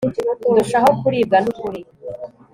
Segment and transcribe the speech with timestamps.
[0.51, 1.81] ndushaho kuribwa nukuri